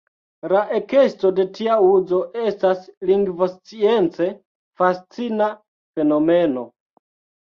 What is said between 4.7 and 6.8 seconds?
fascina fenomeno.